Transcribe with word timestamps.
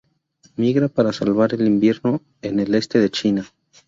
Migra 0.55 0.87
para 0.87 1.11
pasar 1.11 1.29
el 1.53 1.67
invierno 1.67 2.23
en 2.41 2.59
el 2.59 2.73
este 2.73 2.97
de 2.97 3.11
China. 3.11 3.45